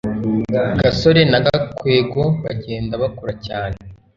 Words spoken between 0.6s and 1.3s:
gasore